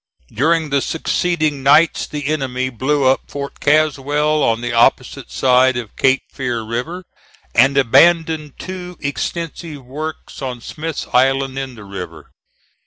[0.33, 5.95] During the succeeding nights the enemy blew up Fort Caswell on the opposite side of
[5.95, 7.03] Cape Fear River,
[7.53, 12.31] and abandoned two extensive works on Smith's Island in the river.